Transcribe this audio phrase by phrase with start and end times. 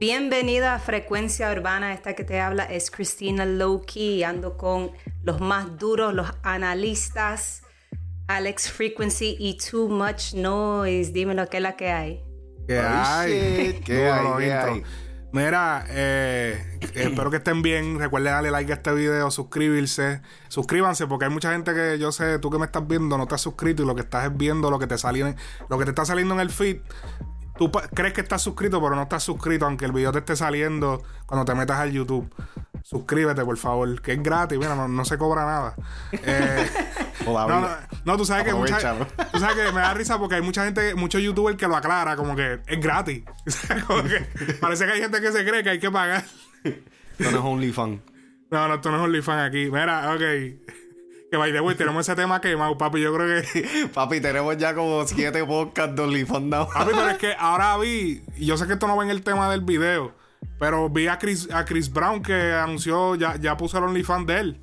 [0.00, 1.92] Bienvenida a Frecuencia Urbana.
[1.92, 4.22] Esta que te habla es Cristina Lowkey.
[4.22, 4.92] Ando con
[5.22, 7.62] los más duros, los analistas,
[8.26, 11.12] Alex Frequency y Too Much Noise.
[11.12, 12.24] Dime lo que es la que hay.
[12.66, 13.80] ¿Qué hay?
[13.84, 14.82] ¿Qué hay?
[15.32, 17.98] Mira, eh, espero que estén bien.
[17.98, 20.22] Recuerden darle like a este video, suscribirse.
[20.48, 23.34] Suscríbanse porque hay mucha gente que yo sé, tú que me estás viendo no te
[23.34, 25.34] has suscrito y lo que estás es viendo lo que te salió,
[25.68, 26.78] lo que te está saliendo en el feed
[27.58, 31.02] Tú crees que estás suscrito, pero no estás suscrito, aunque el video te esté saliendo
[31.26, 32.32] cuando te metas al YouTube.
[32.84, 35.74] Suscríbete, por favor, que es gratis, mira, no, se cobra nada.
[36.12, 36.70] Eh,
[37.26, 37.68] no,
[38.04, 38.94] no, tú sabes que mucha,
[39.32, 42.14] tú sabes que me da risa porque hay mucha gente, muchos youtubers que lo aclara
[42.14, 43.24] como que es gratis.
[44.60, 46.24] parece que hay gente que se cree que hay que pagar.
[47.18, 48.00] Esto no es OnlyFans.
[48.50, 49.70] No, no, esto no es OnlyFans aquí.
[49.70, 50.20] Mira, ok.
[51.30, 53.00] Que by the way, tenemos ese tema quemado, papi.
[53.00, 53.88] Yo creo que.
[53.94, 58.22] papi, tenemos ya como siete podcasts de OnlyFans Papi, pero es que ahora vi.
[58.36, 60.14] Y yo sé que esto no va en el tema del video.
[60.58, 64.38] Pero vi a Chris, a Chris Brown que anunció, ya, ya puso el OnlyFans de
[64.38, 64.60] él.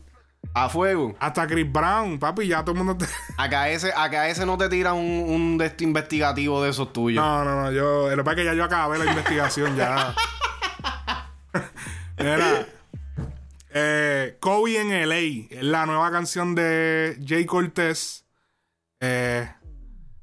[0.53, 1.15] A fuego.
[1.19, 3.05] Hasta Chris Brown, papi, ya todo el mundo.
[3.37, 7.23] acá, ese, acá ese no te tira un, un de investigativo de esos tuyos.
[7.23, 7.71] No, no, no.
[7.71, 10.15] Yo, lo que es que ya yo acabé la investigación ya.
[12.17, 12.67] Era.
[13.77, 18.25] Eh, Kobe en LA la nueva canción de Jay Cortez.
[19.01, 19.49] Eh,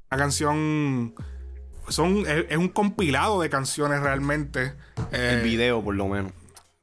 [0.09, 1.13] la canción.
[1.87, 4.73] Son, es, un compilado de canciones realmente.
[5.11, 6.31] El eh, video, por lo menos.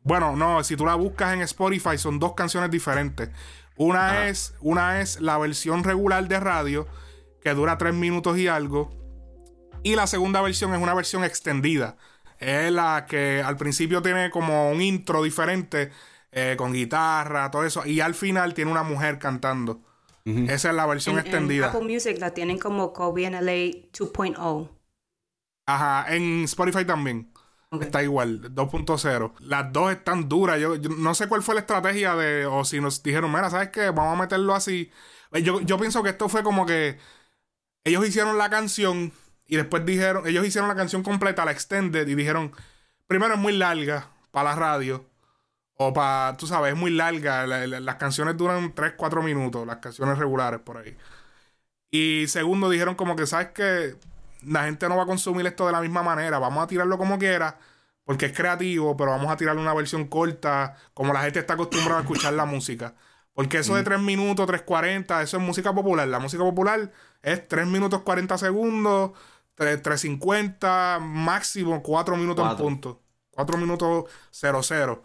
[0.03, 3.31] Bueno, no, si tú la buscas en Spotify, son dos canciones diferentes.
[3.77, 6.87] Una es, una es la versión regular de radio,
[7.43, 8.91] que dura tres minutos y algo.
[9.83, 11.97] Y la segunda versión es una versión extendida.
[12.41, 15.93] Es la que al principio tiene como un intro diferente
[16.33, 17.85] eh, con guitarra, todo eso.
[17.85, 19.83] Y al final tiene una mujer cantando.
[20.25, 21.67] Esa es la versión extendida.
[21.67, 23.41] En Apple Music la tienen como Kobe LA
[23.93, 24.69] 2.0.
[25.67, 27.33] Ajá, en Spotify también.
[27.81, 29.33] Está igual, 2.0.
[29.41, 30.61] Las dos están duras.
[30.61, 32.47] Yo, no sé cuál fue la estrategia de.
[32.47, 33.91] O si nos dijeron, mira, ¿sabes qué?
[33.91, 34.91] Vamos a meterlo así.
[35.43, 36.99] Yo, yo pienso que esto fue como que.
[37.85, 39.13] Ellos hicieron la canción
[39.51, 40.27] y después dijeron.
[40.27, 42.53] Ellos hicieron la canción completa, la extended, y dijeron.
[43.09, 45.05] Primero es muy larga para la radio.
[45.75, 47.47] O para, tú sabes, es muy larga.
[47.47, 50.97] las canciones duran 3, 4 minutos, las canciones regulares por ahí.
[51.91, 53.97] Y segundo, dijeron como que, ¿sabes que
[54.43, 56.39] La gente no va a consumir esto de la misma manera.
[56.39, 57.59] Vamos a tirarlo como quiera,
[58.05, 61.99] porque es creativo, pero vamos a tirarle una versión corta, como la gente está acostumbrada
[61.99, 62.95] a escuchar la música.
[63.35, 64.05] Porque eso de 3 mm.
[64.05, 66.07] minutos, 3.40, eso es música popular.
[66.07, 69.13] La música popular es 3 minutos 40 segundos,
[69.61, 73.03] 3.50, máximo 4 minutos en punto.
[73.31, 75.03] 4 minutos 00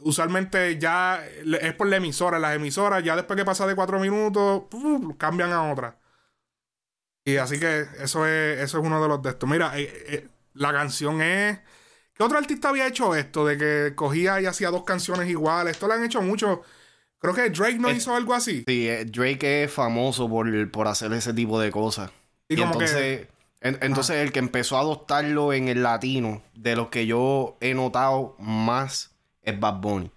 [0.00, 2.38] usualmente ya es por la emisora.
[2.38, 4.64] Las emisoras, ya después que pasa de cuatro minutos,
[5.18, 5.98] cambian a otra.
[7.24, 9.48] Y así que eso es, eso es uno de los de estos.
[9.48, 11.58] Mira, eh, eh, la canción es.
[12.14, 13.44] ¿Qué otro artista había hecho esto?
[13.44, 15.72] De que cogía y hacía dos canciones iguales.
[15.72, 16.62] Esto lo han hecho mucho.
[17.18, 18.64] Creo que Drake no hizo algo así.
[18.66, 22.10] Sí, eh, Drake es famoso por, por hacer ese tipo de cosas.
[22.48, 23.26] Y, entonces,
[23.66, 28.34] entonces el que empezó a adoptarlo en el latino, de los que yo he notado
[28.38, 29.12] más
[29.42, 30.10] es Bad Bunny.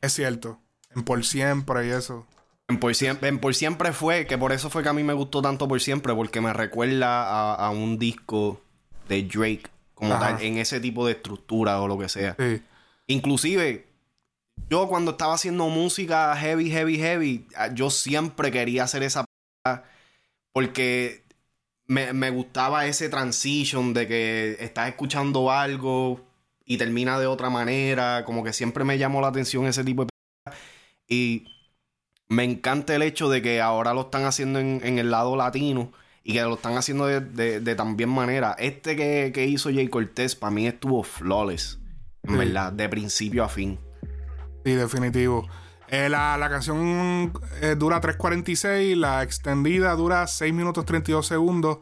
[0.00, 0.58] Es cierto.
[0.94, 2.26] En Por Siempre y eso.
[2.68, 5.12] En Por Siempre, en por siempre fue, que por eso fue que a mí me
[5.12, 8.60] gustó tanto Por Siempre, porque me recuerda a, un disco
[9.08, 12.36] de Drake, como tal, en ese tipo de estructura o lo que sea.
[12.38, 12.62] Sí.
[13.08, 13.86] Inclusive,
[14.68, 19.24] yo cuando estaba haciendo música heavy, heavy, heavy, ah, yo siempre quería hacer esa
[20.52, 21.24] porque
[21.90, 26.20] me, me, gustaba ese transition de que estás escuchando algo,
[26.70, 28.24] y termina de otra manera.
[28.24, 30.10] Como que siempre me llamó la atención ese tipo de...
[31.08, 31.48] Y
[32.28, 35.90] me encanta el hecho de que ahora lo están haciendo en, el lado latino
[36.22, 38.54] y que lo están haciendo de, de, también manera.
[38.56, 41.80] Este que, hizo Jay Cortés para mí estuvo flawless,
[42.22, 43.80] en verdad, de principio a fin.
[44.64, 45.48] Sí, definitivo.
[45.92, 51.78] Eh, la, canción eh, dura 3.46, la extendida dura 6 minutos 32 segundos.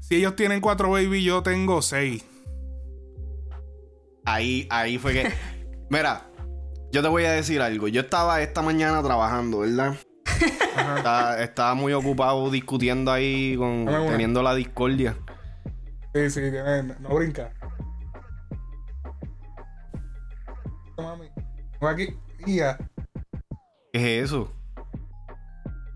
[0.00, 2.24] Si ellos tienen 4 baby, yo tengo 6.
[4.24, 5.32] Ahí, ahí fue que.
[5.90, 6.30] Mira,
[6.90, 7.88] yo te voy a decir algo.
[7.88, 9.96] Yo estaba esta mañana trabajando, ¿verdad?
[11.40, 15.18] estaba, muy ocupado discutiendo ahí, con, teniendo la discordia.
[16.14, 16.40] Sí, sí,
[17.00, 17.52] no brinca.
[20.96, 21.28] Mami.
[21.80, 22.16] aquí.
[22.46, 22.78] Ya.
[23.92, 24.52] ¿Qué es eso?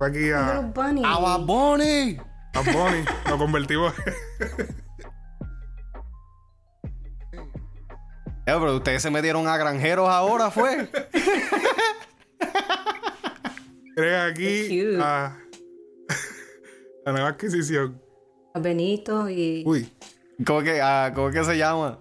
[0.01, 0.61] aquí a.
[0.75, 1.03] Bunny.
[1.05, 2.19] ¡A Bunny!
[2.55, 3.05] A Bunny.
[3.29, 3.95] Lo convertimos.
[8.47, 10.87] Eh, pero ustedes se metieron a granjeros ahora, ¿fue?
[13.97, 15.35] Creen aquí a
[17.07, 18.03] la nueva adquisición.
[18.61, 19.63] Benito y.
[19.67, 19.91] Uy.
[20.45, 22.01] ¿Cómo que, ah, ¿cómo que se llama?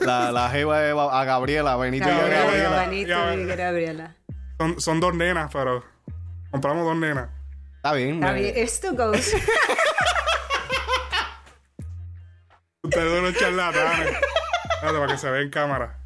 [0.00, 2.80] La, la jeva de a Gabriela, Benito y Gabriela, Gabriela.
[2.88, 3.54] Benito Ya, y ya.
[3.56, 4.16] Gabriela.
[4.62, 5.82] Son, son dos nenas, pero
[6.52, 7.28] compramos dos nenas.
[7.74, 8.14] Está bien.
[8.22, 9.34] Está bien, Esto goes.
[12.84, 14.16] Ustedes son unos charlatanes.
[14.74, 15.98] Espérate, para que se vea en cámara.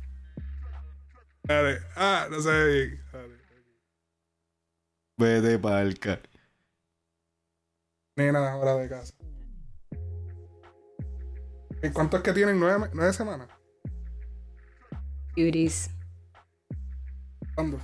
[1.43, 1.81] Dale.
[1.97, 3.05] Ah, no se ve bien.
[3.13, 3.37] Dale.
[5.19, 6.19] Vete palca.
[8.17, 9.13] Nena ahora de casa.
[11.83, 12.59] ¿Y cuánto es que tienen?
[12.59, 13.51] ¿Nueve, nueve semanas?
[15.37, 15.91] Beauties.
[17.55, 17.79] ¿Cuándo?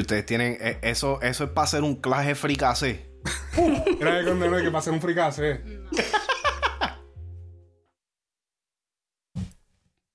[0.00, 0.56] Ustedes tienen.
[0.60, 3.10] eh, Eso, eso es para hacer un claje fricase.
[4.00, 5.60] Era de condenar que pase un fricase.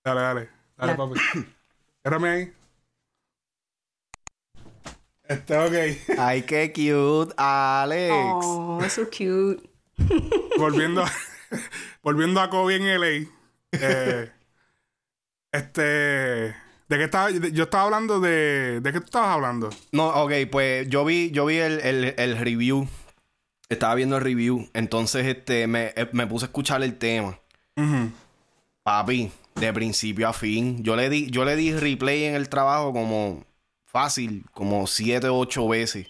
[0.03, 0.49] Dale, dale.
[0.77, 1.19] Dale, La- papi.
[2.03, 2.53] Espérame ahí.
[5.27, 6.17] Este, ok.
[6.17, 8.13] Ay, qué cute, Alex.
[8.15, 9.69] Oh, so cute.
[10.57, 11.11] volviendo, a-
[12.01, 13.29] volviendo a Kobe en LA.
[13.73, 14.31] eh,
[15.51, 16.55] este.
[16.89, 17.29] ¿De qué estaba?
[17.31, 18.81] Yo estaba hablando de.
[18.81, 19.69] ¿De qué tú estabas hablando?
[19.91, 22.87] No, ok, pues yo vi, yo vi el, el- el review.
[23.69, 24.67] Estaba viendo el review.
[24.73, 27.39] Entonces, este, me, eh, me puse a escuchar el tema.
[27.77, 28.11] Ujú.
[28.83, 30.83] Papi, de principio a fin.
[30.83, 33.45] Yo le di, yo le di replay en el trabajo como
[33.85, 36.07] fácil, como siete o ocho veces.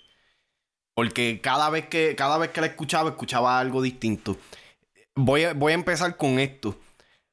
[0.96, 4.38] Porque cada vez que, cada vez que la escuchaba, escuchaba algo distinto.
[5.16, 6.78] Voy a, voy a empezar con esto.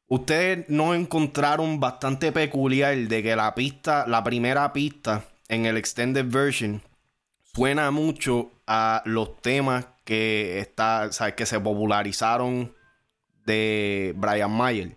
[0.08, 6.24] Ustedes no encontraron bastante peculiar de que la pista, la primera pista en el extended
[6.28, 6.80] version,
[7.54, 11.34] suena mucho a los temas que está, ¿sabes?
[11.34, 12.72] que se popularizaron
[13.44, 14.96] de Brian Mayer.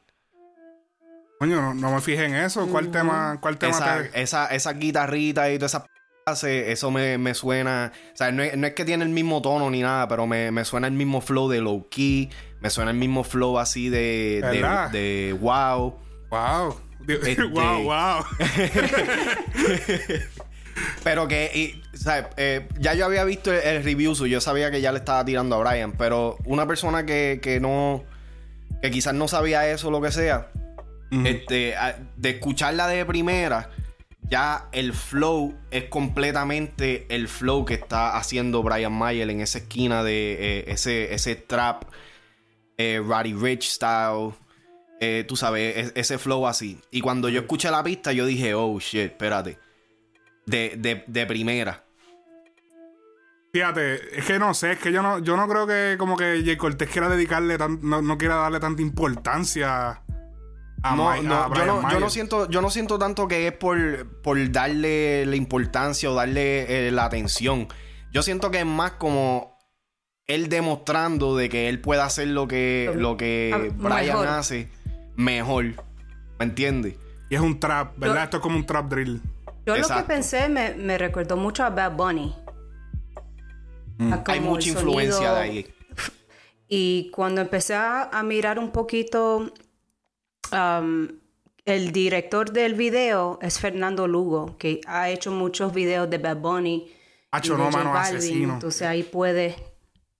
[1.40, 2.68] Coño, no, no me fijé en eso.
[2.68, 5.88] ¿Cuál tema, cuál tema esa, te- esa, esa guitarrita y todas esas
[6.72, 7.92] eso me, me suena.
[8.14, 10.52] O sea, no es, no es que tiene el mismo tono ni nada, pero me,
[10.52, 12.30] me suena el mismo flow de low key.
[12.62, 14.42] Me suena el mismo flow así de,
[14.92, 15.96] de, wow.
[16.30, 16.80] Wow.
[17.08, 18.24] Este- Wow, wow.
[21.04, 21.82] Pero que, y,
[22.38, 25.26] eh, ya yo había visto el, el review, so yo sabía que ya le estaba
[25.26, 28.06] tirando a Brian, pero una persona que, que no,
[28.82, 30.52] que quizás no sabía eso lo que sea,
[31.26, 33.70] este, a- de escucharla de primera,
[34.30, 40.04] ya el flow es completamente el flow que está haciendo Brian Mayer en esa esquina
[40.04, 41.84] de eh, ese, ese trap,
[42.78, 44.34] eh, Roddy Rich style.
[45.02, 46.80] eh, tú sabes, es- ese flow así.
[46.92, 49.58] Y cuando yo escuché la pista, yo dije, oh shit, espérate.
[50.46, 51.86] De, de, primera.
[53.54, 56.42] Fíjate, es que no sé, es que yo no, yo no creo que como que
[56.46, 60.02] Jay Cortés quiera dedicarle tan, no, no quiera darle tanta importancia
[60.84, 63.54] a, No, no, a yo, no, yo no siento, yo no siento tanto que es
[63.54, 67.68] por, por darle la importancia o darle eh, la atención.
[68.12, 69.58] Yo siento que es más como
[70.26, 74.28] él demostrando de que él puede hacer lo que, lo que Ah, Brian mejor.
[74.28, 74.70] hace
[75.16, 75.66] mejor.
[76.38, 76.96] ¿Me entiendes?
[77.30, 78.16] Y es un trap, ¿verdad?
[78.16, 79.22] Yo- Esto es como un trap drill.
[79.66, 82.36] Yo lo que pensé me, me recordó mucho a Bad Bunny.
[84.00, 85.36] A Hay mucha influencia sonido.
[85.36, 85.68] de ahí.
[86.72, 89.52] Y cuando empecé a, a mirar un poquito,
[90.52, 91.08] um,
[91.66, 96.92] el director del video es Fernando Lugo, que ha hecho muchos videos de Bad Bunny.
[97.32, 98.54] Hacho, no, mano, Balvin, asesino.
[98.56, 99.56] Entonces ahí puede.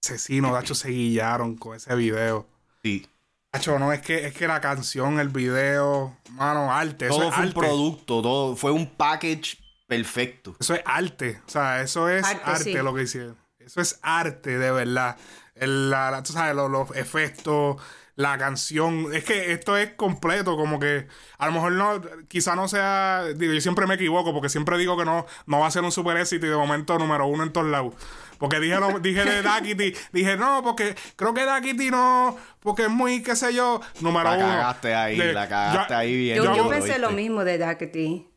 [0.04, 2.46] Asesino, de hecho se guillaron con ese video.
[2.84, 3.06] Sí.
[3.52, 7.08] Hacho, no, es que, es que la canción, el video, mano, arte.
[7.08, 9.58] Eso Todo es fue un producto, todo fue un package
[9.88, 10.56] perfecto.
[10.60, 11.42] Eso es arte.
[11.48, 12.74] O sea, eso es Arte, arte, sí.
[12.74, 13.36] lo que hicieron.
[13.58, 15.18] Eso es arte, de verdad.
[15.56, 17.78] El- la- la- tú sabes, los, los efectos,
[18.20, 19.14] la canción.
[19.14, 21.08] Es que esto es completo, como que
[21.38, 23.24] a lo mejor no, quizá no sea.
[23.34, 25.92] Digo, yo siempre me equivoco porque siempre digo que no, no va a ser un
[25.94, 27.94] super éxito y de momento número uno en todos lados.
[28.38, 32.90] Porque dije, lo- dije de Daquiti, dije no, porque creo que Daquiti no, porque es
[32.90, 34.48] muy, qué sé yo, número La uno.
[34.48, 36.38] cagaste ahí, De- la cagaste yo- ahí bien.
[36.38, 37.58] Yo, Yo yo hago- pensé lo mismo de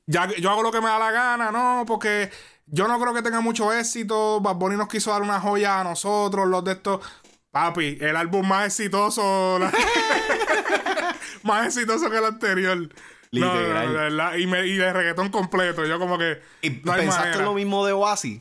[0.07, 2.31] ya, yo hago lo que me da la gana, no, porque
[2.67, 4.41] yo no creo que tenga mucho éxito.
[4.41, 7.01] Bad Bunny nos quiso dar una joya a nosotros, los de estos.
[7.53, 9.59] Papi, el álbum más exitoso.
[9.61, 9.71] la-
[11.45, 12.79] más exitoso que el anterior.
[12.79, 13.93] No, no, no, Literal.
[13.93, 15.85] verdad, y, me- y de reggaetón completo.
[15.87, 16.41] Yo como que.
[16.63, 17.45] ¿Y no pensaste manera.
[17.45, 18.41] lo mismo de Oasis?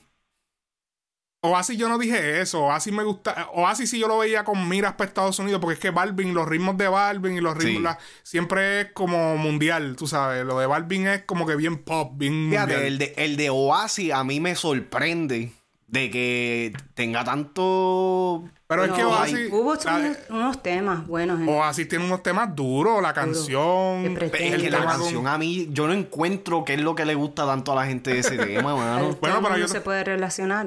[1.43, 2.61] Oasis yo no dije eso.
[2.65, 3.49] Oasis me gusta.
[3.53, 5.59] Oasis sí yo lo veía con miras para Estados Unidos.
[5.59, 7.77] Porque es que Balvin, los ritmos de Balvin y los ritmos.
[7.77, 7.79] Sí.
[7.83, 10.45] la- siempre es como mundial, tú sabes.
[10.45, 12.87] Lo de Balvin es como que bien pop, bien Fíjate, mundial.
[12.87, 15.51] el de, el de Oasis a mí me sorprende
[15.91, 18.43] de que tenga tanto.
[18.67, 19.49] Pero es que No, Oasis.
[19.51, 21.41] Hubo la- unos, temas buenos.
[21.41, 24.13] en- Oasis tiene unos temas duros, la canción.
[24.15, 24.47] Pretende.
[24.47, 27.13] Es el que la canción a mí, yo no encuentro qué es lo que le
[27.15, 29.17] gusta tanto a la gente de ese tema, mano.
[29.19, 30.65] Bueno, pero yo- se puede relacionar.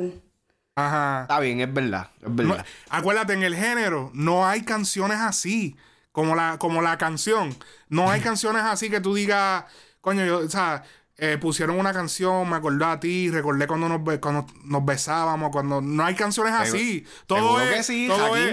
[0.76, 1.22] Ajá.
[1.22, 2.08] Está bien, es verdad.
[2.20, 2.66] Es verdad.
[2.90, 5.76] acuérdate, en el género no hay canciones así.
[6.12, 7.56] Como la, como la canción.
[7.88, 9.64] No hay canciones así que tú digas,
[10.00, 10.82] coño, yo, o sea,
[11.16, 15.80] eh, pusieron una canción, me acordé a ti, recordé cuando nos, cuando nos besábamos, cuando
[15.80, 17.06] no hay canciones así.
[17.26, 18.52] Todo es, que sí, todo es,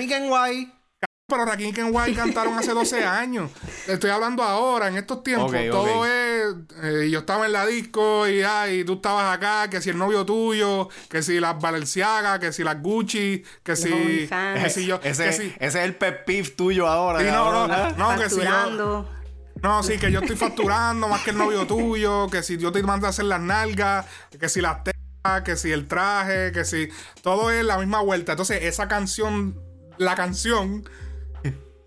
[1.31, 3.49] pero Rakim y Kenway cantaron hace 12 años.
[3.87, 5.51] Estoy hablando ahora, en estos tiempos.
[5.71, 6.55] todo es.
[6.83, 10.25] Eh, yo estaba en la disco y, ay, tú estabas acá, que si el novio
[10.25, 14.27] tuyo, que si las Balenciaga, que si las Gucci, que si.
[14.29, 14.99] Que si yo.
[15.03, 17.23] Ese, ese es el pepif tuyo ahora.
[17.23, 19.20] no, no, no, que si yo.
[19.61, 22.81] No, sí, que yo estoy facturando más que el novio tuyo, que si yo te
[22.81, 24.05] mando a hacer las nalgas,
[24.39, 26.89] que si las tetas, que si el traje, que si.
[27.21, 28.31] Todo es la misma vuelta.
[28.33, 29.61] Entonces, esa canción,
[29.97, 30.83] la canción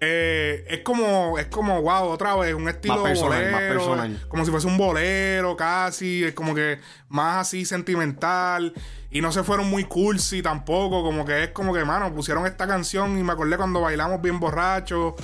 [0.06, 4.26] eh, es como, es como, wow, otra vez, un estilo más personal, más personal.
[4.28, 6.78] como si fuese un bolero casi, es como que
[7.08, 8.74] más así sentimental.
[9.10, 12.66] Y no se fueron muy cursi tampoco, como que es como que, mano, pusieron esta
[12.66, 15.14] canción y me acordé cuando bailamos bien borrachos.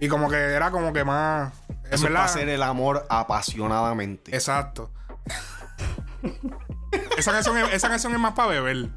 [0.00, 1.52] Y como que era como que más.
[1.90, 4.34] Eso es para hacer el amor apasionadamente.
[4.34, 4.90] Exacto.
[7.16, 8.88] esa, canción esa canción es más para beber.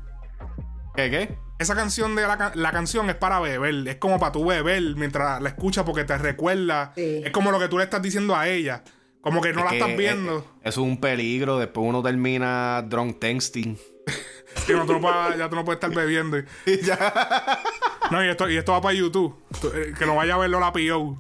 [0.96, 1.44] ¿Qué qué?
[1.60, 5.50] esa canción de la, canción es para beber, es como para tú beber mientras la
[5.50, 6.94] escuchas porque te recuerda.
[6.96, 8.84] Es como lo que tú le estás diciendo a ella.
[9.22, 10.46] Como que no la estás viendo.
[10.62, 11.58] Es, es, un peligro.
[11.58, 13.78] Después uno termina drunk texting.
[14.68, 16.38] que no, tú no ya tú no puedes estar bebiendo.
[18.14, 19.36] no, y esto, y esto va para YouTube.
[19.74, 21.18] Eh, que no vaya a verlo la P.O.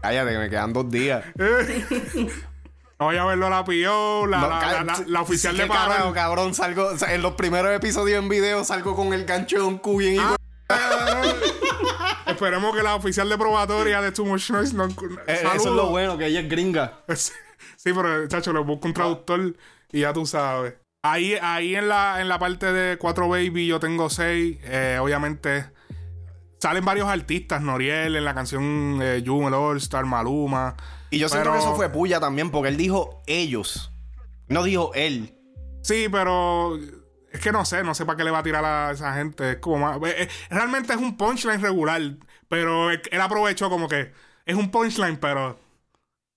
[0.00, 1.24] Cállate, que me quedan dos días.
[2.98, 6.14] No voy a verlo la PIO, la, la, oficial de paro.
[6.14, 6.92] cabrón, salgo.
[7.06, 10.22] en los primeros episodios en video salgo con el gancho de un Q bien
[10.70, 11.34] ah,
[12.26, 14.86] Esperemos que la oficial de probatoria de Too Much Noise no.
[15.26, 17.00] Eh, eso es lo bueno, que ella es gringa.
[17.14, 17.32] sí,
[17.84, 19.54] pero, chacho, le busco un traductor
[19.92, 20.74] y ya tú sabes.
[21.10, 24.58] Ahí, ahí en la, en la parte de 4 Baby yo tengo 6.
[24.64, 25.66] Eh, obviamente
[26.58, 30.76] salen varios artistas, Noriel en la canción eh, Jun, el All Star, Maluma.
[31.10, 33.92] Y yo siento que eso fue puya también, porque él dijo ellos.
[34.48, 35.34] No dijo él.
[35.82, 36.76] Sí, pero
[37.30, 39.52] es que no sé, no sé para qué le va a tirar a esa gente.
[39.52, 42.02] Es como más, eh, eh, realmente es un punchline regular,
[42.48, 44.12] pero él, aprovechó como que
[44.44, 45.58] es un punchline, pero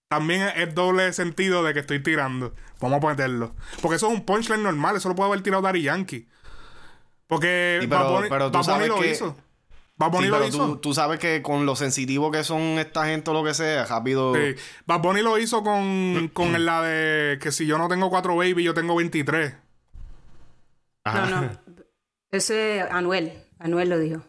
[0.10, 2.54] también es doble sentido de que estoy tirando.
[2.82, 3.56] Vamos a meterlo.
[3.82, 6.28] Porque eso es un punchline normal, eso lo puede haber tirado Dari Yankee.
[7.28, 7.88] Porque
[8.28, 9.12] pero, tú sabes lo que...
[9.12, 9.38] hizo.
[9.98, 10.80] Bad Bunny lo hizo.
[10.80, 14.34] Tú, sabes que con lo sensitivo que son esta gente o lo que sea, rápido.
[14.34, 14.56] Sí.
[14.86, 18.64] Bad Bunny lo hizo con, con la de que si yo no tengo cuatro baby,
[18.64, 19.56] yo tengo 23.
[21.06, 21.52] No, no.
[22.32, 23.44] Ese Anuel.
[23.60, 24.22] Anuel lo dijo.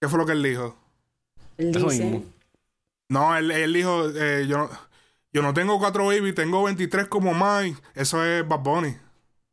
[0.00, 0.74] ¿Qué fue lo que él dijo?
[1.58, 2.22] Él dice.
[3.08, 4.70] No, él, él dijo, eh, yo, no,
[5.32, 7.80] yo no tengo cuatro baby, tengo 23 como Mike.
[7.94, 8.96] Eso es Bad Bunny.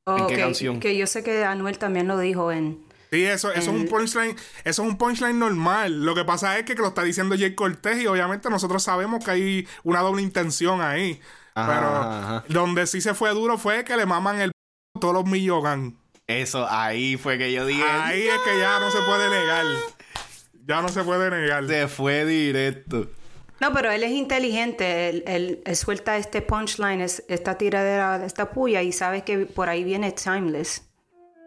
[0.05, 0.79] ¿En qué canción?
[0.79, 2.83] Que yo sé que Anuel también lo dijo en
[3.13, 6.03] Sí, eso, eso es un punchline, eso es un punchline normal.
[6.03, 9.29] Lo que pasa es que, lo está diciendo Jay Cortés y obviamente nosotros sabemos que
[9.29, 11.21] hay una doble intención ahí.
[11.53, 14.51] pero donde sí se fue duro fue que le maman el
[14.99, 15.95] todos los Millogan.
[16.25, 17.83] Eso, ahí fue que yo dije.
[17.83, 19.65] Ahí es que ya no se puede negar.
[20.65, 21.67] Ya no se puede negar.
[21.67, 23.11] Se fue directo.
[23.59, 25.23] No, pero él es inteligente.
[25.25, 30.83] Él, suelta este punchline, esta tiradera, esta puya y sabe que por ahí viene Timeless.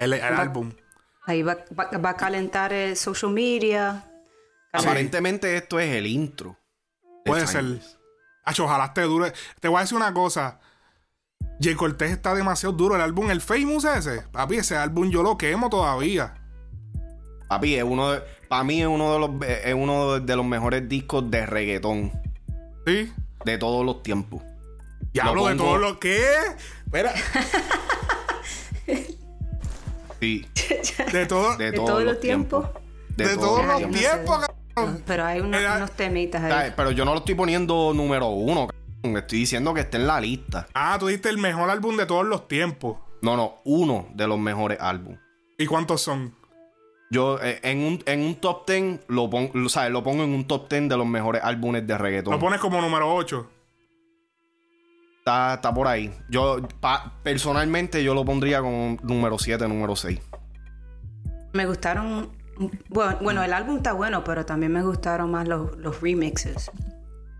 [0.00, 0.72] El, el álbum.
[1.26, 4.04] Ahí va, a calentar el social media.
[4.72, 6.56] Aparentemente esto es el intro.
[7.24, 7.64] Puede ser.
[8.60, 9.32] ojalá te dure.
[9.60, 10.60] Te voy a decir una cosa.
[11.60, 12.94] Jay Cortés está demasiado duro.
[12.94, 14.22] El álbum, el Famous ese.
[14.30, 16.34] Papi, ese álbum yo lo quemo todavía.
[17.48, 19.30] Papi, es uno de, para mí es uno de los
[19.64, 22.12] es uno de los mejores discos de reggaetón.
[22.86, 23.12] Sí.
[23.44, 24.42] De todos los tiempos.
[25.12, 26.24] Ya hablo de todo lo que.
[26.84, 27.12] Espera.
[30.20, 30.46] Sí.
[31.12, 32.66] De, todo, de, todos los tiempos.
[33.16, 34.46] De, todos los tiempos,
[35.06, 36.72] Pero hay unos, temitas ahí.
[36.74, 38.68] Pero yo no lo estoy poniendo número uno,
[39.02, 40.66] Me Estoy diciendo que esté en la lista.
[40.74, 42.96] Ah, tú diste el mejor álbum de todos los tiempos.
[43.22, 45.20] No, no, uno de los mejores álbumes.
[45.58, 46.34] ¿Y cuántos son?
[47.10, 50.30] Yo eh, en, un, en un top ten lo, pongo, o sea, lo pongo en
[50.30, 52.32] un top ten de los mejores álbumes de reggaetón.
[52.32, 53.50] Lo pones como número 8.
[55.18, 56.12] Está, por ahí.
[56.28, 56.58] Yo,
[57.24, 60.20] personalmente, yo lo pondría como número 7, número 6.
[61.52, 62.30] Me gustaron.
[62.88, 66.70] Bueno, bueno, el álbum está bueno, pero también me gustaron más los, los remixes.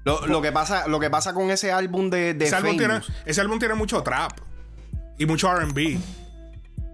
[0.05, 3.59] Lo, que pasa, lo que pasa con ese álbum de, ese, álbum tiene, ese álbum
[3.59, 4.33] tiene mucho trap
[5.19, 5.99] y mucho RB.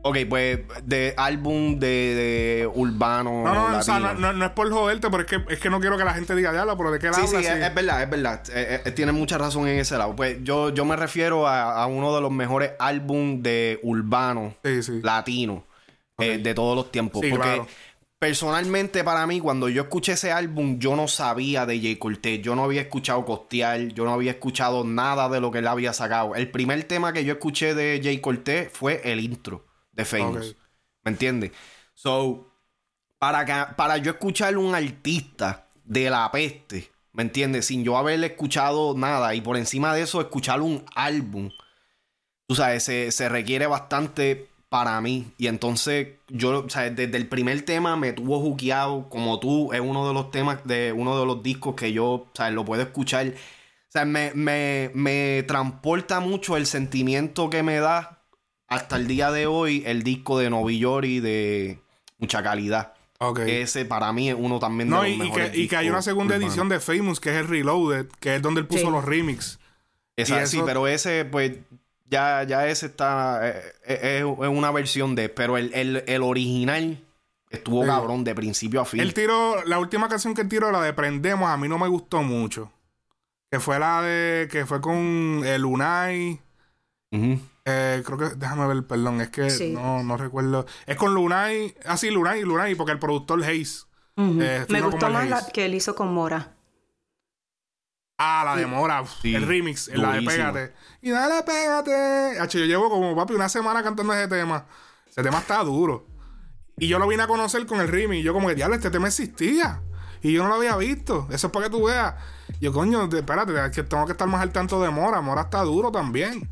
[0.04, 3.44] Ok, pues de álbum de, urbano.
[3.44, 5.96] No, no, o sea, no, es por joderte, pero es que, es que no quiero
[5.96, 7.24] que la gente diga diablo, pero de qué lado.
[7.24, 8.42] Sí, sí, es, verdad, es verdad.
[8.52, 10.16] Eh, eh, tiene mucha razón en ese lado.
[10.16, 14.56] Pues yo, yo me refiero a, uno de los mejores álbum de urbano
[15.02, 15.64] latino
[16.18, 17.22] eh, de todos los tiempos.
[17.30, 17.62] porque
[18.18, 22.42] personalmente para mí, cuando yo escuché ese álbum, yo no sabía de Jay Cortez.
[22.42, 25.92] Yo no había escuchado Costial, yo no había escuchado nada de lo que él había
[25.92, 26.34] sacado.
[26.34, 30.56] El primer tema que yo escuché de Jay Cortez fue el intro de Famous.
[31.04, 31.52] ¿Me entiendes?
[31.94, 32.52] So,
[33.18, 37.66] para, para yo escuchar un artista de la peste, ¿me entiendes?
[37.66, 41.50] Sin yo haberle escuchado nada y por encima de eso escuchar un álbum,
[42.46, 45.32] tú sabes, se, requiere bastante para mí.
[45.38, 49.80] Y entonces yo, o sea, desde el primer tema me tuvo juqueado, como tú, es
[49.80, 52.82] uno de los temas de uno de los discos que yo, o sea, lo puedo
[52.82, 53.28] escuchar.
[53.28, 58.21] O sea, me, me, me transporta mucho el sentimiento que me da
[58.74, 61.78] hasta el día de hoy el disco de Novillori de
[62.18, 62.94] mucha calidad.
[63.46, 66.02] Ese para mí es uno también de los y, mejores que, y que hay una
[66.02, 69.60] segunda edición de Famous que es el Reloaded, que es donde él puso los remix.
[70.16, 71.52] Exacto, sí, pero ese pues
[72.06, 75.72] ya, ya ese está eh, eh, es, una versión de, pero el,
[76.06, 76.98] el, original
[77.48, 79.00] estuvo cabrón de principio a fin.
[79.00, 82.22] El tiro, la última canción que tiró, la de Prendemos, a mí no me gustó
[82.22, 82.72] mucho.
[83.50, 86.40] Que fue la de que fue con el Unai.
[87.64, 90.66] Eh, creo que, déjame ver, perdón, es que no, no recuerdo.
[90.86, 93.86] Es con Lunay, ah, sí, Lunay, Lunay, porque el productor Hayes.
[94.16, 96.56] Eh, Me gustó más la que él hizo con Mora.
[98.18, 100.72] Ah, la de Mora, el remix, la de Pégate.
[101.00, 102.38] Y dale, pégate.
[102.38, 104.66] H, yo llevo como papi una semana cantando ese tema.
[105.08, 106.06] Ese tema está duro.
[106.78, 108.20] Y yo lo vine a conocer con el remix.
[108.20, 109.82] Y yo, como que, diablo, este tema existía.
[110.20, 111.26] Y yo no lo había visto.
[111.30, 112.14] Eso es para que tú veas.
[112.60, 115.20] Yo, coño, espérate, que tengo que estar más al tanto de Mora.
[115.20, 116.48] Mora está duro también.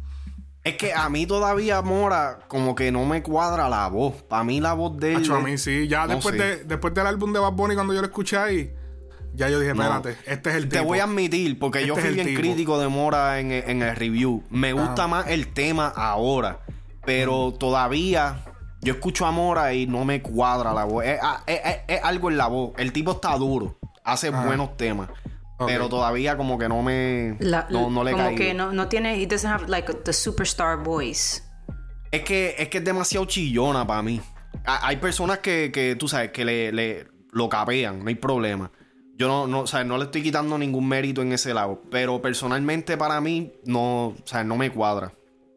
[0.63, 4.23] Es que a mí todavía Mora como que no me cuadra la voz.
[4.23, 5.33] Para mí la voz de él...
[5.33, 5.89] a mí sí.
[5.89, 8.75] Ya después, de, después del álbum de Bad Bunny cuando yo lo escuché ahí...
[9.33, 12.15] Ya yo dije, espérate, este es el Te voy a admitir, porque yo este fui
[12.17, 14.43] bien crítico de Mora en, el review.
[14.51, 16.61] Me gusta más el tema ahora.
[17.07, 18.45] Pero todavía
[18.81, 21.05] yo escucho a Mora y no me cuadra la voz.
[21.05, 21.21] Es,
[22.03, 22.73] algo en la voz.
[22.77, 23.79] El tipo está duro.
[24.05, 25.09] Hace buenos temas.
[25.67, 27.37] Pero todavía como que no me...
[27.71, 29.21] no, no le Como que no, no tiene...
[29.21, 31.43] He doesn't have like the superstar voice.
[32.11, 34.21] Es que, es que es demasiado chillona para mí.
[34.65, 38.71] Hay personas que, que tú sabes, que le, le, lo capean, no hay problema.
[39.17, 41.83] Yo no, no, o sea, no le estoy quitando ningún mérito en ese lado.
[41.91, 45.13] Pero personalmente para mí, no, o sea, no me cuadra.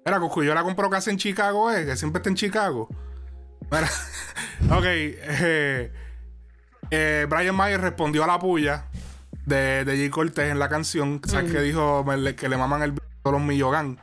[0.06, 2.89] Mira, yo la compro casi en Chicago, eh, que siempre está en Chicago.
[3.72, 3.89] Mira,
[4.78, 5.92] ok, eh,
[6.92, 8.89] eh, Brian Mayer respondió a la puya
[9.45, 10.12] de, de J.
[10.12, 11.51] Cortés en la canción, ¿sabes?
[11.51, 12.06] Que dijo
[12.38, 13.99] que le maman el todos los Millogan.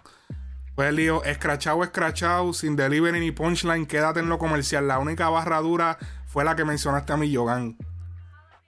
[0.74, 4.88] Pues él dijo, escrachado, escrachado, sin delivery ni punchline, quédate en lo comercial.
[4.88, 7.76] La única barra dura fue la que mencionaste a Millogan.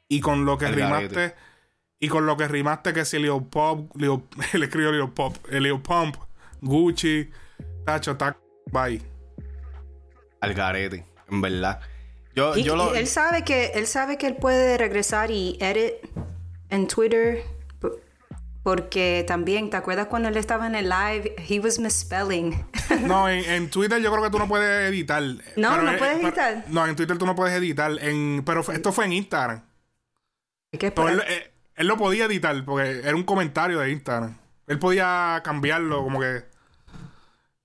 [0.08, 1.34] Y con lo que rimaste,
[1.98, 5.60] y con lo que rimaste que si Leo Pop, Leo, él escribió Leo Pop, eh,
[5.60, 6.16] Leo Pump,
[6.60, 7.30] Gucci,
[7.86, 8.36] Tacho, Tac,
[8.70, 9.00] bye.
[10.40, 11.80] Al garete, en verdad.
[12.34, 12.94] Yo, yo lo...
[12.94, 15.94] él sabe que él sabe que él puede regresar y edit
[16.72, 17.44] en Twitter
[18.62, 21.34] porque también, ¿te acuerdas cuando él estaba en el live?
[21.48, 22.64] He was misspelling.
[23.02, 25.22] no, en, Twitter yo creo que tú no puedes editar.
[25.56, 26.64] No, no puedes editar.
[26.68, 27.90] no, en Twitter tú no puedes editar.
[28.00, 29.64] En, pero esto fue en Instagram.
[30.78, 34.38] ¿Qué él, eh, él, lo podía editar porque era un comentario de Instagram.
[34.68, 36.44] Él podía cambiarlo como que...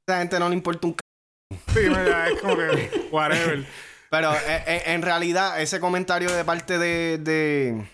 [0.08, 1.00] A la gente no le importa un c...
[1.74, 3.08] Sí, es como que...
[3.12, 3.68] Whatever.
[4.10, 7.86] Pero eh, eh, en realidad ese comentario de parte de de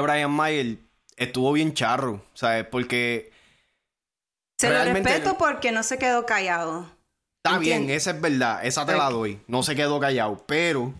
[0.00, 0.78] Brian Mayer
[1.16, 2.66] estuvo bien charro, ¿sabes?
[2.66, 3.32] Porque.
[4.58, 6.86] Se lo respeto porque no se quedó callado.
[7.44, 9.40] Está bien, esa es verdad, esa te la doy.
[9.48, 10.94] No se quedó callado, pero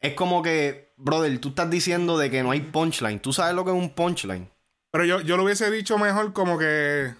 [0.00, 3.20] es como que, brother, tú estás diciendo de que no hay punchline.
[3.20, 4.50] ¿Tú sabes lo que es un punchline?
[4.90, 7.14] Pero yo, yo lo hubiese dicho mejor como que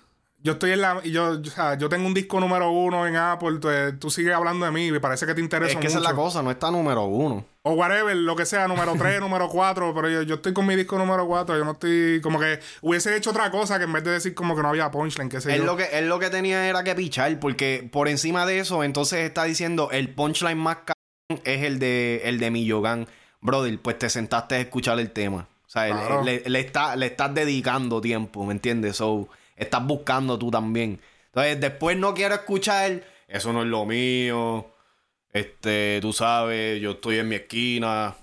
[0.48, 1.02] yo estoy en la.
[1.04, 3.58] Yo, o sea, yo tengo un disco número uno en Apple.
[3.98, 4.90] Tú, sigues hablando de mí.
[4.90, 5.74] Me parece que te interesa.
[5.74, 7.44] Es que esa es la cosa, no está número uno.
[7.64, 9.92] O whatever, lo que sea, número tres, número cuatro.
[9.94, 11.54] Pero yo, yo, estoy con mi disco número cuatro.
[11.58, 12.22] Yo no estoy.
[12.22, 14.90] Como que hubiese hecho otra cosa que en vez de decir como que no había
[14.90, 15.66] punchline, qué sé él yo.
[15.66, 17.38] Lo que, él lo que tenía era que pichar.
[17.40, 22.22] Porque por encima de eso, entonces está diciendo el punchline más caro es el de,
[22.24, 23.06] el de Millogan.
[23.42, 25.46] Brother, pues te sentaste a escuchar el tema.
[25.66, 28.96] O sea, le, le, está, le estás dedicando tiempo, ¿me entiendes?
[28.96, 31.00] So estás buscando tú también.
[31.26, 34.72] Entonces, después no quiero escuchar, eso no es lo mío.
[35.32, 38.16] Este, tú sabes, yo estoy en mi esquina.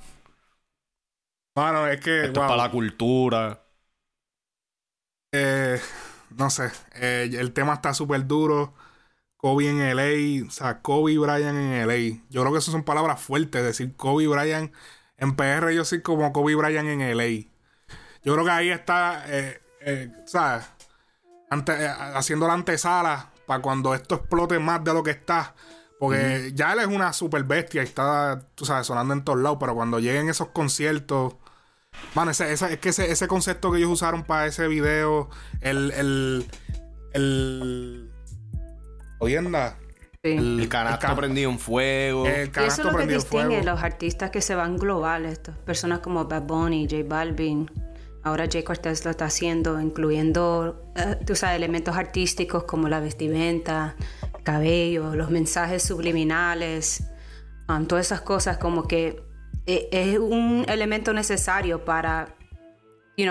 [1.55, 2.25] Bueno, es que.
[2.25, 3.61] Esto es para la cultura.
[5.31, 5.79] Eh,
[6.37, 6.71] no sé.
[6.95, 8.73] Eh, el tema está súper duro.
[9.37, 12.23] Kobe en LA, o sea, Kobe Bryant en LA.
[12.29, 14.73] Yo creo que eso son palabras fuertes, decir Kobe Bryant
[15.17, 17.47] en PR, yo soy como Kobe Bryant en LA.
[18.23, 20.65] Yo creo que ahí está, eh, eh, ¿sabes?
[21.51, 25.53] Eh, haciendo la antesala para cuando esto explote más de lo que está.
[25.99, 29.57] Porque ya él es una super bestia y está, tú sabes, sonando en todos lados.
[29.59, 31.35] Pero cuando lleguen esos conciertos.
[32.13, 35.29] Bueno, ese, es que ese, ese, concepto que ellos usaron para ese video,
[35.61, 35.91] el.
[35.91, 36.45] el,
[37.13, 38.11] el
[39.19, 39.77] Oyenda.
[40.21, 42.25] El, el canasto prendido en fuego.
[42.25, 45.39] El y eso es lo que distingue los artistas que se van globales.
[45.65, 47.69] Personas como Bad Bunny, J Balvin.
[48.25, 53.95] Ahora Jay Cortez lo está haciendo, incluyendo, eh, tú elementos artísticos como la vestimenta,
[54.41, 57.03] cabello, los mensajes subliminales,
[57.69, 59.23] um, todas esas cosas como que
[59.67, 62.35] eh, es un elemento necesario para,
[63.15, 63.27] you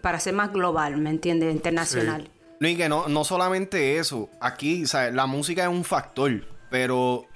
[0.00, 1.54] para ser más global, ¿me entiendes?
[1.54, 2.28] Internacional.
[2.58, 4.82] No, y que no, no solamente eso, aquí.
[5.12, 7.26] La música es un factor, pero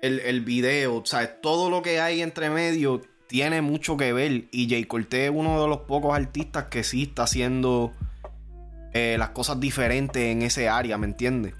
[0.00, 1.40] el, el video, ¿sabes?
[1.40, 4.48] Todo lo que hay entre medio tiene mucho que ver.
[4.50, 7.92] Y Jay Cortez es uno de los pocos artistas que sí está haciendo
[8.92, 11.54] eh, las cosas diferentes en ese área, ¿me entiendes?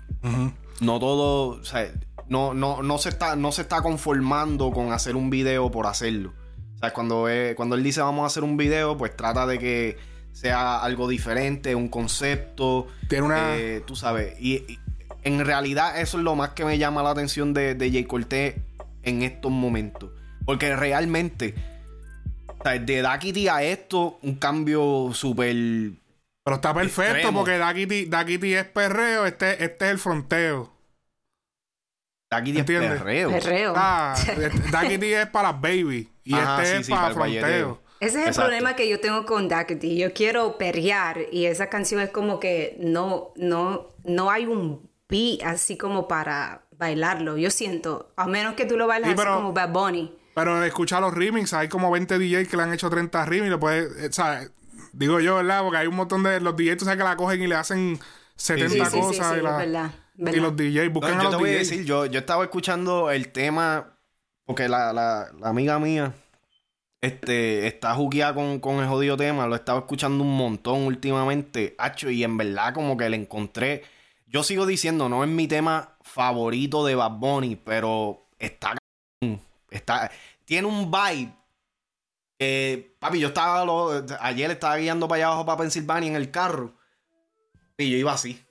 [0.81, 1.91] No todo, o sea,
[2.29, 6.33] no, no, no, se está, no se está conformando con hacer un video por hacerlo.
[6.77, 9.97] O sea, cuando, cuando él dice vamos a hacer un video, pues trata de que
[10.33, 12.89] sea algo diferente, un concepto.
[13.09, 13.57] Tiene una.
[13.57, 14.39] Eh, tú sabes.
[14.41, 14.79] Y,
[15.23, 18.57] en realidad, eso es lo más que me llama la atención de, de Jay Cortez
[19.05, 20.11] en estos momentos.
[20.45, 21.55] Porque realmente,
[22.47, 25.55] o sea, de a esto, un cambio súper.
[26.45, 30.73] Pero está perfecto porque Dakity, es perreo, este, este es el fronteo.
[32.31, 33.31] Dakity es perreo.
[33.31, 33.75] Perreo.
[33.77, 34.17] Ah,
[34.73, 37.81] Dakity es para baby y este es para, fronteo.
[38.01, 39.97] Ese es el problema que yo tengo con Dakity.
[39.97, 45.43] Yo quiero perrear y esa canción es como que no, no, no hay un beat
[45.45, 47.37] así como para bailarlo.
[47.37, 50.22] Yo siento, a menos que tú lo bailes así como Bad Bunny.
[50.35, 53.71] Pero escucha los remix, hay como 20 DJs que le han hecho 30 remix, lo
[53.71, 54.51] eh, ¿sabes?
[54.93, 55.63] Digo yo, ¿verdad?
[55.63, 57.99] Porque hay un montón de los DJs, tú sabes que la cogen y le hacen
[58.37, 59.37] 70 cosas.
[60.17, 63.11] y, los DJs buscan a los yo te voy a decir, yo, yo estaba escuchando
[63.11, 63.99] el tema,
[64.47, 66.15] porque la, la, la amiga mía
[67.03, 72.09] este, está jugueada con, con el jodido tema, lo estaba escuchando un montón últimamente, hacho,
[72.11, 73.83] y en verdad como que le encontré.
[74.27, 78.77] Yo sigo diciendo, no es mi tema favorito de Bad Bunny, pero está
[79.73, 80.11] Está,
[80.45, 81.35] tiene un vibe
[82.39, 83.65] que, papi, yo estaba,
[84.21, 86.75] ayer estaba guiando para allá abajo para Pensilvania en el carro
[87.77, 88.45] y yo iba así,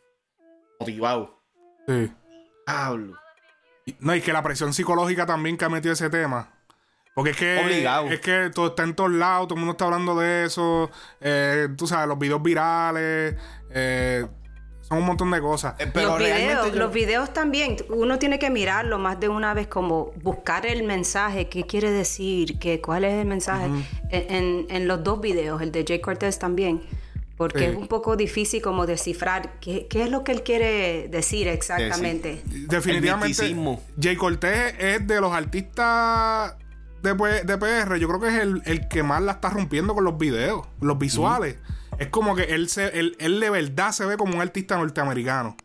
[0.79, 1.41] motivado.
[1.87, 2.11] Sí.
[2.65, 3.17] Hablo.
[3.99, 6.53] No, y que la presión psicológica también que ha metido ese tema.
[7.13, 10.17] Porque es que, es que todo está en todos lados, todo el mundo está hablando
[10.17, 10.89] de eso.
[11.19, 13.35] Eh, tú sabes, los videos virales.
[13.69, 14.25] Eh,
[14.97, 15.75] un montón de cosas.
[15.79, 19.67] Eh, pero los, videos, los videos también, uno tiene que mirarlo más de una vez,
[19.67, 23.69] como buscar el mensaje, qué quiere decir, qué, cuál es el mensaje.
[24.09, 26.81] en, los dos videos, el de Jay Cortez también.
[27.37, 32.43] Porque es un poco difícil como descifrar qué, es lo que él quiere decir exactamente.
[32.45, 33.55] Definitivamente,
[33.99, 36.53] Jay Cortez es de los artistas
[37.01, 40.17] de, de PR, yo creo que es el, que más la está rompiendo con los
[40.17, 41.57] videos, los visuales.
[42.01, 45.55] Es como que él, se, él, de verdad se ve como un artista norteamericano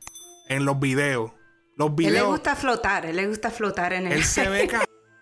[0.51, 1.33] en los videos.
[1.79, 2.15] Los videos.
[2.15, 4.13] Él le gusta flotar, él le gusta flotar en el.
[4.13, 4.69] Él se ve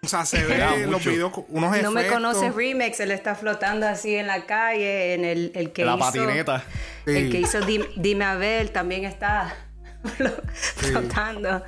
[0.03, 1.95] O sea, se ve en los videos unos efectos.
[1.95, 5.85] No me conoce Remix, él está flotando así en la calle, en el, el que
[5.85, 6.05] la hizo...
[6.05, 6.65] patineta.
[7.07, 9.55] El que hizo Dime Abel también está
[10.57, 11.63] flotando.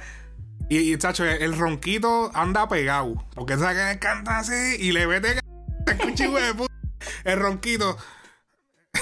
[0.68, 3.14] Y, y, chacho, el ronquito anda pegado.
[3.32, 5.38] Porque sabe que canta así y le vete
[7.24, 7.96] el ronquito.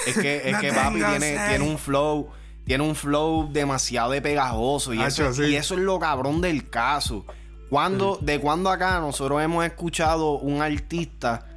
[0.05, 2.29] Es que, es que papi tiene, tiene, un flow.
[2.65, 4.93] Tiene un flow demasiado de pegajoso.
[4.93, 7.25] Y, eso, y eso es lo cabrón del caso.
[7.69, 11.47] Cuando, De cuando acá nosotros hemos escuchado un artista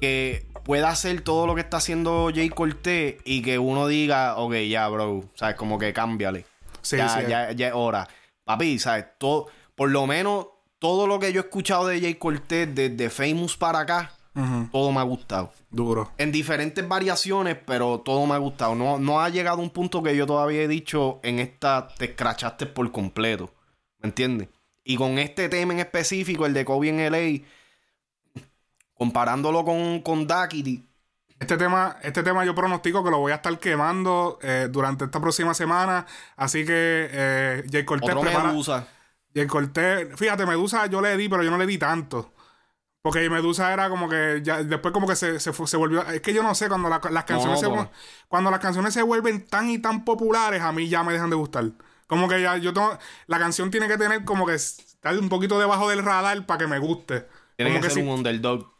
[0.00, 4.54] que pueda hacer todo lo que está haciendo Jay Cortez y que uno diga, ok,
[4.68, 5.56] ya, bro, ¿sabes?
[5.56, 6.44] Como que cámbiale.
[6.90, 8.08] ya, ya, ya es hora.
[8.44, 9.06] Papi, ¿sabes?
[9.18, 13.56] Todo, por lo menos todo lo que yo he escuchado de Jay Cortez desde Famous
[13.56, 14.12] para acá,
[14.70, 15.52] todo me ha gustado.
[15.70, 16.10] Duro.
[16.18, 18.74] En diferentes variaciones, pero todo me ha gustado.
[18.74, 22.66] No, no ha llegado un punto que yo todavía he dicho en esta te escrachaste
[22.66, 23.52] por completo.
[24.00, 24.48] ¿Me entiendes?
[24.84, 27.44] Y con este tema en específico, el de Kobe en LA,
[28.94, 30.26] comparándolo con, con
[31.38, 35.20] Este tema, este tema yo pronostico que lo voy a estar quemando eh, durante esta
[35.20, 36.06] próxima semana.
[36.36, 38.86] Así que eh, Jay Cortez Medusa.
[39.34, 42.32] Jay Cortez, fíjate, Medusa yo le di, pero yo no le di tanto.
[43.08, 46.02] Porque Medusa era como que ya después como que se, se, se volvió.
[46.08, 47.66] Es que yo no sé, cuando las canciones se
[48.28, 51.36] cuando las canciones se vuelven tan y tan populares, a mí ya me dejan de
[51.36, 51.70] gustar.
[52.06, 52.98] Como que ya yo tengo.
[53.26, 56.66] La canción tiene que tener como que estar un poquito debajo del radar para que
[56.66, 57.26] me guste.
[57.56, 58.70] Tiene como que, ser un underdog.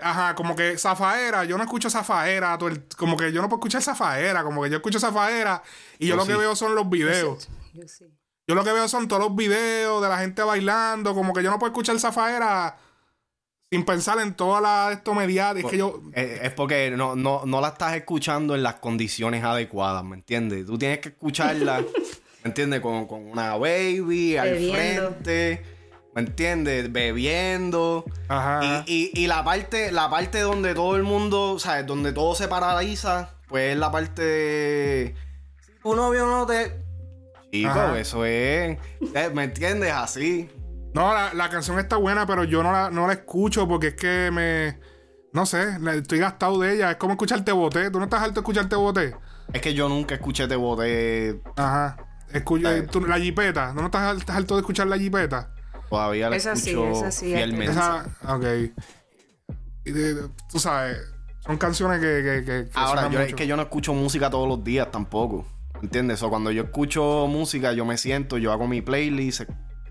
[0.00, 2.56] ajá, como que Zafaera, yo no escucho Zafaera,
[2.96, 5.62] como que yo no puedo escuchar Zafaera, como que yo escucho Zafaera
[5.98, 7.50] y yo, lo que veo son los videos.
[7.74, 8.06] Yo, sí.
[8.46, 11.50] yo lo que veo son todos los videos de la gente bailando, como que yo
[11.50, 12.85] no puedo escuchar Zafaera
[13.70, 15.66] sin pensar en toda la esto mediática.
[15.66, 16.00] Es que yo.
[16.14, 20.66] Eh, es porque no, no, no la estás escuchando en las condiciones adecuadas, ¿me entiendes?
[20.66, 21.80] Tú tienes que escucharla,
[22.44, 22.80] ¿me entiendes?
[22.80, 25.64] Con, con una baby al frente.
[26.14, 26.90] ¿Me entiendes?
[26.90, 28.04] Bebiendo.
[28.28, 28.84] Ajá.
[28.86, 31.84] Y, y, y, la parte, la parte donde todo el mundo, ¿sabes?
[31.84, 35.14] Donde todo se paraliza, pues es la parte de.
[35.60, 36.72] Si tu novio no te.
[37.52, 38.78] Chico, eso es.
[39.34, 39.92] ¿Me entiendes?
[39.92, 40.48] Así.
[40.96, 44.30] No, la, canción está buena, pero yo no la, no la escucho porque es que
[44.32, 44.80] me.
[45.34, 46.92] No sé, estoy gastado de ella.
[46.92, 47.90] Es como escuchar Te Boté.
[47.90, 49.14] ¿Tú no estás alto de escuchar Te Boté?
[49.52, 51.42] Es que yo nunca escuché Te Boté.
[51.56, 51.98] Ajá.
[52.32, 52.70] Escucha,
[53.06, 53.74] la jipeta.
[53.74, 55.52] ¿No, no estás alto de escuchar la jipeta?
[55.90, 57.72] Todavía la escucho esa sí, fielmente.
[57.72, 58.44] Esa, ok.
[59.84, 59.92] Y
[60.50, 60.96] tú sabes,
[61.40, 62.42] son canciones que...
[62.44, 65.46] que, Ahora, yo, es que yo no escucho música todos los días tampoco.
[65.82, 66.22] ¿Entiendes?
[66.22, 69.42] O cuando yo escucho música, yo me siento, yo hago mi playlist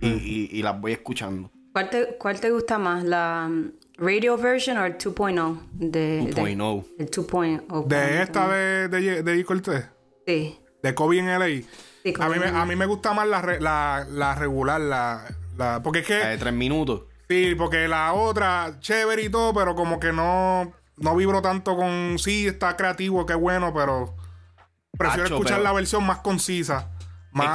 [0.01, 1.51] y, las voy escuchando.
[1.73, 3.03] ¿Cuál te, ¿Cuál te gusta más?
[3.03, 5.60] ¿La um, radio version o el 2.0?
[5.77, 6.86] 2.0.
[6.97, 7.88] El 2.0.
[7.88, 9.45] ¿De esta de, de, de
[10.25, 10.60] Sí.
[10.81, 11.47] De Kobe en LA.
[12.03, 15.25] Sí, a, mí me, a mí me gusta más la, la, la regular, la,
[15.58, 16.19] la, porque es que...
[16.19, 17.03] La de tres minutos.
[17.27, 22.17] Sí, porque la otra, chévere y todo, pero como que no, no vibro tanto con...
[22.19, 24.15] Sí, está creativo, qué bueno, pero...
[24.97, 26.94] Prefiero escuchar la versión más concisa.
[27.35, 27.49] Es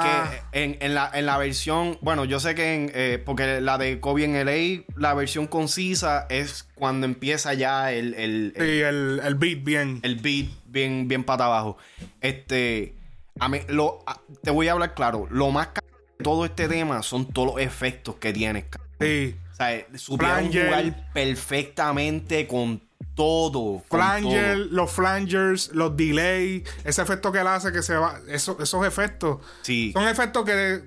[0.52, 3.98] que en, la, en la versión, bueno, yo sé que en, eh, porque la de
[3.98, 9.34] Kobe en LA, la versión concisa es cuando empieza ya el, el, sí, el, el,
[9.36, 10.00] beat bien.
[10.02, 11.78] El beat bien, bien para abajo.
[12.20, 12.94] Este,
[13.38, 14.04] a mí, lo,
[14.42, 15.80] te voy a hablar claro, lo más de
[16.22, 18.66] todo este tema son todos los efectos que tiene.
[19.00, 19.34] Sí.
[19.50, 22.82] O sea, supieron jugar perfectamente con
[23.20, 23.82] todo.
[23.90, 28.18] Flanger, los flangers, los delays, ese efecto que él hace que se va.
[28.28, 29.40] Eso, esos efectos.
[29.60, 29.92] Sí.
[29.92, 30.84] Son efectos que,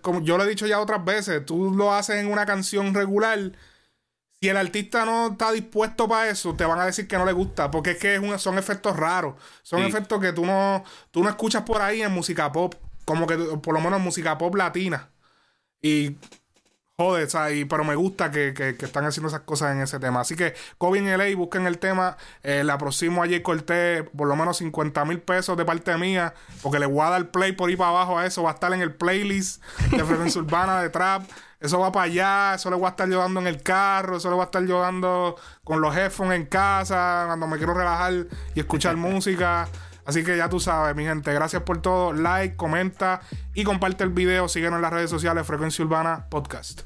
[0.00, 3.52] como yo lo he dicho ya otras veces, tú lo haces en una canción regular.
[4.40, 7.32] Si el artista no está dispuesto para eso, te van a decir que no le
[7.32, 7.70] gusta.
[7.70, 9.34] Porque es que son efectos raros.
[9.62, 12.74] Son efectos que tú no, tú no escuchas por ahí en música pop.
[13.04, 15.10] Como que por lo menos en música pop latina.
[15.82, 16.16] Y
[16.96, 17.66] Joder, ¿sabes?
[17.68, 20.20] pero me gusta que, están haciendo esas cosas en ese tema.
[20.20, 22.16] Así que, Kobe en LA, busquen el tema.
[22.44, 26.34] Eh, le aproximo a Jay Cortés por lo menos 50 mil pesos de parte mía.
[26.62, 28.44] Porque le voy a dar play por ahí para abajo a eso.
[28.44, 31.24] Va a estar en el playlist de Frecuencia Urbana de Trap.
[31.58, 32.54] Eso va para allá.
[32.54, 34.18] Eso le voy a estar llevando en el carro.
[34.18, 37.24] Eso le voy a estar llevando con los headphones en casa.
[37.26, 38.12] Cuando me quiero relajar
[38.54, 39.66] y escuchar música.
[40.06, 41.32] Así que ya tú sabes, mi gente.
[41.32, 42.12] Gracias por todo.
[42.12, 43.20] Like, comenta
[43.54, 44.48] y comparte el video.
[44.48, 46.82] Síguenos en las redes sociales Frecuencia Urbana Podcast.